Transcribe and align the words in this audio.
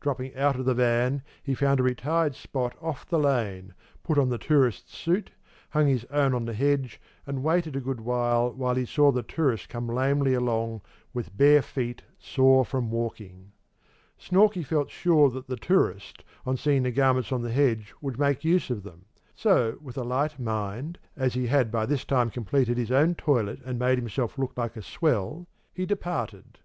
Dropping 0.00 0.34
out 0.36 0.58
of 0.58 0.64
the 0.64 0.72
van, 0.72 1.20
he 1.42 1.52
found 1.54 1.78
a 1.78 1.82
retired 1.82 2.34
spot 2.34 2.74
off 2.80 3.04
the 3.06 3.18
lane, 3.18 3.74
put 4.04 4.16
on 4.16 4.30
the 4.30 4.38
tourist's 4.38 4.96
suit, 4.96 5.32
hung 5.68 5.86
his 5.86 6.06
own 6.06 6.32
on 6.32 6.46
the 6.46 6.54
hedge, 6.54 6.98
and 7.26 7.42
waited 7.42 7.76
a 7.76 7.80
good 7.80 8.00
while 8.00 8.54
till 8.54 8.74
he 8.74 8.86
saw 8.86 9.12
the 9.12 9.22
tourist 9.22 9.68
come 9.68 9.86
lamely 9.86 10.32
along, 10.32 10.80
with 11.12 11.36
bare 11.36 11.60
feet, 11.60 12.00
sore 12.18 12.64
from 12.64 12.90
walking. 12.90 13.52
Snorkey 14.16 14.62
felt 14.64 14.88
sure 14.88 15.28
that 15.28 15.46
the 15.46 15.56
tourist, 15.56 16.24
on 16.46 16.56
seeing 16.56 16.84
the 16.84 16.90
garments 16.90 17.30
on 17.30 17.42
the 17.42 17.52
hedge 17.52 17.92
would 18.00 18.18
make 18.18 18.44
use 18.46 18.70
of 18.70 18.82
them; 18.82 19.04
so, 19.34 19.76
with 19.82 19.98
a 19.98 20.04
light 20.04 20.38
mind, 20.38 20.96
as 21.18 21.34
he 21.34 21.48
had 21.48 21.70
by 21.70 21.84
this 21.84 22.06
time 22.06 22.30
completed 22.30 22.78
his 22.78 22.90
own 22.90 23.14
toilet 23.14 23.60
and 23.62 23.78
made 23.78 23.98
himself 23.98 24.38
look 24.38 24.56
like 24.56 24.74
a 24.74 24.80
swell, 24.80 25.46
he 25.74 25.84
departed. 25.84 26.60